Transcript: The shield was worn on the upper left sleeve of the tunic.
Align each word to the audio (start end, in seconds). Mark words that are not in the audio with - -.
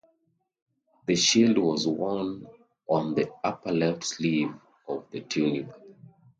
The 1.05 1.15
shield 1.15 1.59
was 1.59 1.85
worn 1.87 2.47
on 2.87 3.13
the 3.13 3.29
upper 3.43 3.71
left 3.71 4.03
sleeve 4.03 4.49
of 4.87 5.05
the 5.11 5.19
tunic. 5.21 5.67